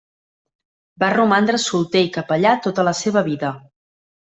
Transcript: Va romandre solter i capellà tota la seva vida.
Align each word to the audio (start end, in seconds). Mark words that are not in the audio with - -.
Va 1.03 1.11
romandre 1.17 1.61
solter 1.67 2.03
i 2.09 2.11
capellà 2.19 2.57
tota 2.67 2.91
la 2.91 2.99
seva 3.05 3.29
vida. 3.33 3.57